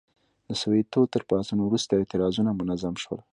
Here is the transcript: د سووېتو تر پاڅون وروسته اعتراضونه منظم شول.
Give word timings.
د 0.47 0.49
سووېتو 0.61 1.01
تر 1.13 1.21
پاڅون 1.29 1.59
وروسته 1.63 1.91
اعتراضونه 1.95 2.51
منظم 2.59 2.95
شول. 3.03 3.19